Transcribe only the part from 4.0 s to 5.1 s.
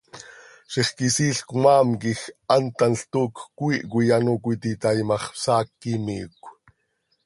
ano cöititaai